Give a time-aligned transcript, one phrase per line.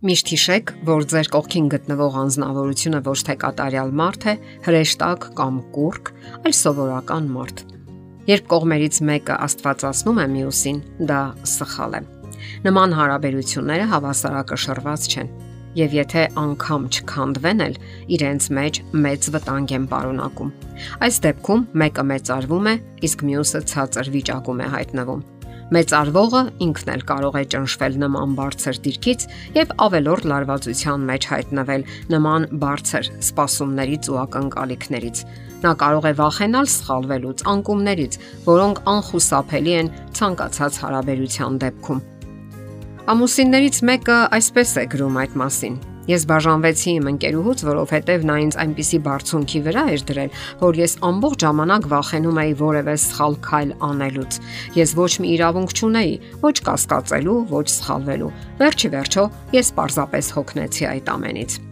[0.00, 4.32] Միշտ հիշեք, որ ձեր կողքին գտնվող անznավորությունը ոչ թե կատարյալ մարդ է,
[4.64, 6.06] հրեշտակ կամ կուրկ,
[6.40, 7.58] այլ սովորական մարդ։
[8.30, 10.78] Երբ կողմերից մեկը աստվածացնում է մյուսին,
[11.10, 11.18] դա
[11.52, 12.00] սխալ է։
[12.64, 15.28] Նման հարաբերությունները հավասարակշռված չեն։
[15.76, 17.76] Եվ եթե անգամ չքանդվեն էլ,
[18.16, 20.54] իրենց մեջ մեծ վտանգ են պարունակում։
[21.04, 22.74] Այս դեպքում մեկը մեծարվում է,
[23.10, 25.22] իսկ մյուսը ցածր վիճակում է հայտնվում
[25.70, 31.84] Մեծ արվողը ինքն էլ կարող է ճնշվել նման բարձր դիրքից եւ ավելորտ լարվածության մեջ հայտնվել
[32.10, 35.22] նման բարձր սպասումներից ու ակնկալիքներից։
[35.60, 42.02] Նա կարող է վախենալ սխալվելուց, անկումներից, որոնք անխուսափելի են ցանկացած հարաբերության դեպքում։
[43.14, 45.78] Ամուսիններից մեկը այսպես է գրում այդ մասին.
[46.10, 51.44] Ես բաժանվեցի իմ ընկերուհուց, որովհետև նա ինձ այնպիսի բարձունքի վրա էր դրել, որ ես ամբողջ
[51.46, 54.40] ժամանակ վախենում էի որևէ սխալ քայլ անելուց։
[54.80, 59.26] Ես ոչ մի իրավունք չունեի, ոչ կասկածելու, ոչ սխալվելու։ Վերջի վերջո
[59.60, 61.69] ես պարզապես հոգնեցի այդ ամենից։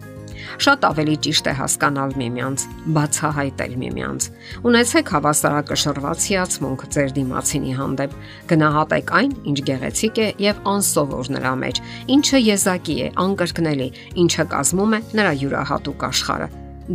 [0.57, 2.63] Շատ ավելի ճիշտ է հասկանալ միմյանց,
[2.95, 4.27] բացահայտել միմյանց։
[4.69, 8.15] Ունեցեք հավասարակշռված հիացմունք ձեր դիմացինի հանդեպ։
[8.49, 11.83] Գնահատեք այն, ինչ գեղեցիկ է եւ անսովոր նրա մեջ,
[12.15, 13.89] ինչը եզակի է, անկրկնելի,
[14.23, 16.49] ինչը կազմում է նրա յուրահատուկ աշխարհը։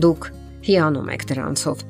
[0.05, 0.29] Դուք
[0.65, 1.87] հիանում եք դրանցով։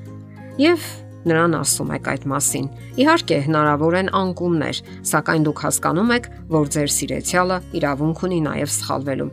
[0.65, 0.93] Եվ
[1.25, 2.67] նրան ասում եք այդ մասին։
[3.01, 9.31] Իհարկե, հնարավոր են անկումներ, սակայն դուք հասկանում եք, որ ձեր սիրեցյալը իրավունք ունի նաև սխալվելու։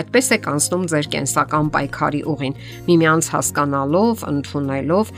[0.00, 2.54] Այդպես է կանցնում ձեր կենսական պայքարի ուղին՝
[2.88, 5.12] միմյանց հասկանալով, ընդունելով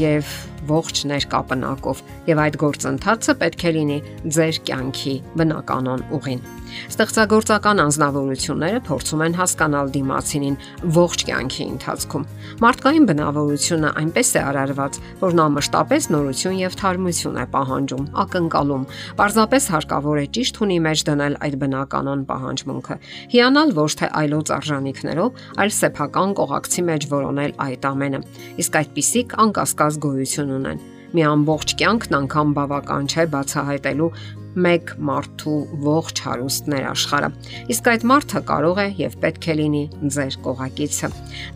[0.00, 0.36] եւ
[0.70, 3.98] ողջ ներկապնակով եւ այդ գործընթացը պետք է լինի
[4.36, 6.46] ձեր կյանքի բնականon ուղին։
[6.90, 10.56] Ստեղծագործական անznավորությունները փորձում են հասկանալ դիմացինին
[10.96, 12.24] ողջ կյանքի ընթացքում։
[12.62, 18.86] Մարդկային բնավորությունը այնպես է արարված, որ նա մշտապես նորություն եւ թարմություն է պահանջում, ակնկալում։
[19.20, 22.98] Պարզապես հարկավոր է ճիշտ ունի մեջ դնել այդ բնականon պահանջմունքը։
[23.36, 28.20] Հիանալ ոչ թե այլոց արժանինքներով, այլ սեփական կողակցի մեջ որոնել այդ ամենը։
[28.62, 30.82] Իսկ այդպիսիք անկասկած գոյություն ունեն։
[31.16, 34.10] Մի ամբողջ կյանքն անգամ բավական չէ բացահայտելու
[34.56, 37.28] մեկ մարդու ողջ հարուստներ աշխարհը։
[37.74, 39.82] Իսկ այդ մարդը կարող է եւ պետք է լինի
[40.16, 41.10] ձեր կողակիցը։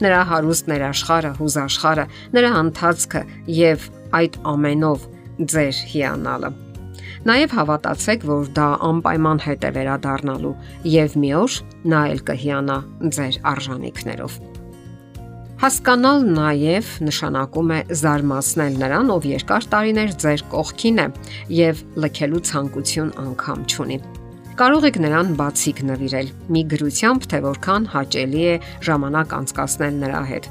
[0.04, 2.06] Նրա հարուստներ աշխարհը, հուզաշխարհը,
[2.36, 3.22] նրա ընթացքը
[3.60, 3.88] եւ
[4.20, 5.08] այդ ամենով
[5.54, 6.52] ձեր հիանալը։
[7.28, 10.54] Նաև հավատացեք, որ դա անպայման հետ է վերադառնալու
[10.88, 11.58] եւ մի օր
[11.92, 12.80] նա էլ կհիանա
[13.16, 14.40] ձեր արժանինքներով։
[15.60, 21.04] Հասկանալ նաև նշանակում է զարմացնել նրան, ով երկար տարիներ ձեր կողքին է
[21.52, 23.98] եւ լքելու ցանկություն անգամ չունի։
[24.56, 28.56] Կարող եք նրան բացիկ նվիրել՝ մի գրությամբ, թե որքան հաճելի է
[28.88, 30.50] ժամանակ անցկасնել նրա հետ։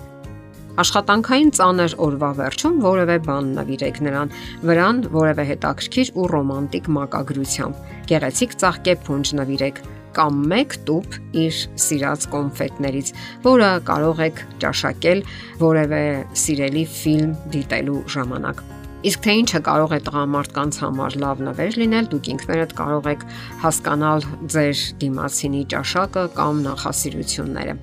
[0.85, 4.33] Աշխատանքային ծանր օրվա վերջում որևէ բան նվիրեք նրան,
[4.69, 9.81] վրան որևէ հետաքրքիր ու ռոմանտիկ մակագրությամբ։ Գեղեցիկ ծաղկե փունջ նվիրեք,
[10.17, 13.11] կամ 1 տուփ իր սիրած կոնֆետներից,
[13.45, 15.23] որը կարող եք ճաշակել
[15.61, 16.03] որևէ
[16.43, 18.65] սիրելի ֆիլմ դիտելու ժամանակ։
[19.09, 23.23] Իսկ թե ինչը կարող է տղամարդկանց համար լավ նվեր լինել, դուք ինքներդ կարող եք
[23.63, 27.77] հասկանալ ձեր դիմացինի ճաշակը կամ նախասիրությունները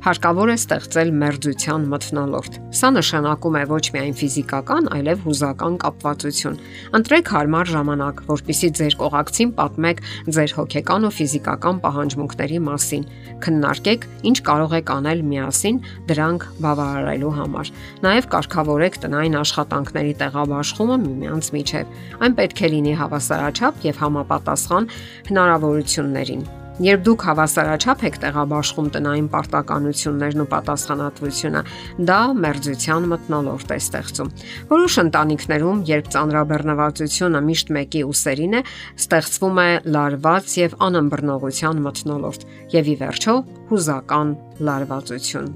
[0.00, 6.56] հարկավոր է ստեղծել մերձության մթնոլորտ։ Սա նշանակում է ոչ միայն ֆիզիկական, այլև հուզական կապվածություն։
[6.96, 10.00] Ընտրեք հարմար ժամանակ, որpիսի ձեր կողակցին պատմեք
[10.36, 13.04] ձեր հոգեկան ու ֆիզիկական պահանջմունքների մասին։
[13.44, 17.74] Քննարկեք, ինչ կարող եք անել միասին դրանք բավարարելու համար։
[18.08, 24.90] Նաև կարգավորեք տնային աշխատանքների տեղաբաշխումը միմյանց միջև։ Այն պետք է լինի հավասարաչափ եւ համապատասխան
[25.28, 26.48] հնարավորություններին
[26.80, 31.60] Երբ դուք հավասարաչափ եք տեղաբաշխում տնային պարտականություններն ու պատասխանատվությունը,
[32.08, 34.30] դա մերձության մտնոլորտ է ստեղծում։
[34.70, 38.62] Որոշ ընտանիքներում, երբ ծանրաբեռնվածությունը միշտ մեկի ուսերին է,
[38.96, 39.70] ստեղծվում է
[40.00, 42.46] լարված եւ անըմբռնողության մտնոլորտ
[42.80, 43.34] եւ ի վերջո
[43.68, 44.32] հուզական
[44.70, 45.52] լարվածություն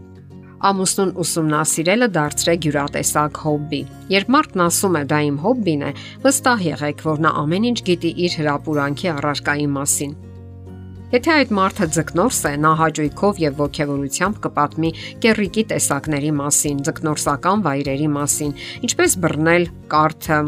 [0.65, 3.81] ամուսնուն ուսումնասիրելը դարձրեք յուրատեսակ հոբբի։
[4.15, 5.91] Երբ մարդն ասում է դա իմ հոբբին է,
[6.25, 10.15] վստահ եղեք, որ նա ամեն ինչ գիտի իր հրապուրանքի առարկայի մասին։
[11.15, 14.89] Եթե այդ մարդը ձկնորս է, նա հաճույքով եւ ողջավորությամբ կպատմի
[15.23, 18.55] կերրիկի տեսակների մասին, ձկնորսական վայրերի մասին,
[18.89, 20.39] ինչպես բռնել կարթը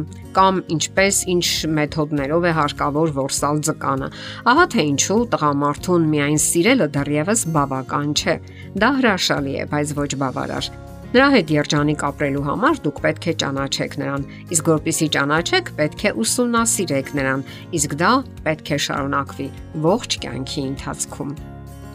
[0.41, 1.47] կամ ինչպես ինչ
[1.77, 4.11] մեթոդներով է հարկավոր որսալ ձկանը։
[4.51, 8.37] Ահա թե ինչու տղամարդուն միայն սիրելը դեռևս բավական չէ։
[8.83, 13.93] Դա հրաշալի է, բայց ոչ բավարար։ Նրա հետ երջանիկ ապրելու համար դուք պետք է ճանաչեք
[14.01, 14.25] նրան,
[14.57, 17.45] իսկ որpիսի ճանաչեք, պետք է ուսումնասիրեք նրան,
[17.79, 18.11] իսկ դա
[18.49, 19.47] պետք է շարունակվի
[19.87, 21.31] ողջ կյանքի ընթացքում։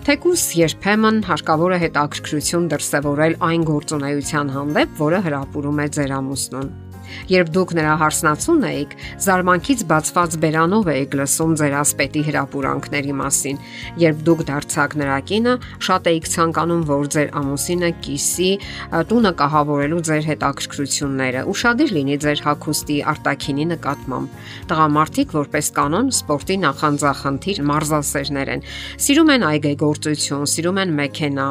[0.08, 6.72] Թեկուս երբեմն հարկավոր է հետաքրքրություն դրսևորել այն գործունեության հանդեպ, որը հրապուրում է ձեր ամուսնուն։
[7.32, 13.62] Երբ դուք նրա հարսնացուն էիք, զարմանքից բացված բերանով էիք լսում ձեր ասպետի հրապուրանքների մասին։
[14.02, 15.56] Երբ դուք դարձաք նրա կինը,
[15.88, 18.52] շատ էիք ցանկանում, որ ձեր ամուսինը կիսի
[19.12, 24.38] տունը կահավորելու ձեր հետ ակրկրությունները։ Ուշադիր լինի ձեր հագուստի արտակինի նկատմամբ։
[24.72, 28.66] Տղամարդիկ որպես կանոն սպորտի նախանձախնդիր մարզասերներ են։
[29.08, 31.50] Սիրում են այգեգործություն, սիրում են մեքենա,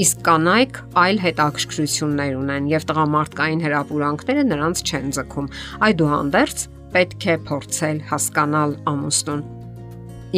[0.00, 5.48] Իսկ կանայք այլ հետաքրքրություններ ունեն եւ տղամարդկային հրապուրանքները նրանց չեն ձգում։
[5.86, 6.62] Այդուհանդերձ
[6.94, 9.42] պետք է փորձել հասկանալ ամուսնուն։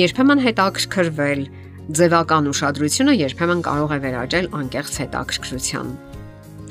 [0.03, 1.45] Երբեմն հետաքրքրվել
[1.99, 5.93] ձևական ուշադրությունը երբեմն կարող է վերաճել անկեղծ հետաքրքրության։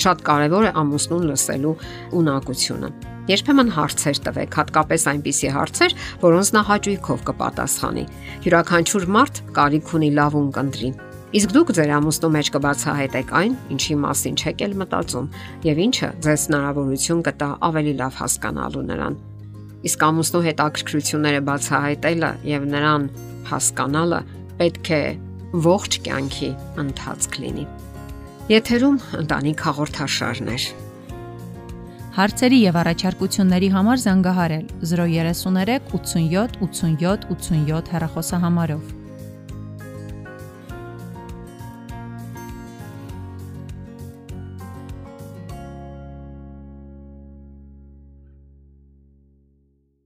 [0.02, 1.74] Շատ կարևոր է ամուսնուն լսելու
[2.20, 2.90] ունակությունը։
[3.32, 5.96] Երբեմն հարցեր տվեք, հատկապես այնպիսի հարցեր,
[6.26, 8.06] որոնց նա հաճույքով կպատասխանի։
[8.50, 10.92] Յուրաքանչյուր մարդ կարիք ունի լավ ունկնդրի
[11.32, 15.30] Իսկ դուք ձեր ամուսնու մեջ կբացահայտեք այն, ինչի մասին չեք էլ մտածում,
[15.64, 19.16] եւ ինչը ձեզ հնարավորություն կտա ավելի լավ հասկանալու նրան։
[19.88, 23.08] Իսկ ամուսնու հետ ակրկրությունները բացահայտելը եւ նրան
[23.48, 24.22] հասկանալը
[24.60, 25.02] պետք է
[25.72, 26.52] ողջ կյանքի
[26.84, 27.66] ընթացք լինի։
[28.52, 30.70] Եթերում ընտանիք հաղորդաշարներ։
[32.12, 39.01] Հարցերի եւ առաջարկությունների համար զանգահարել 033 87 87 87 հեռախոսահամարով։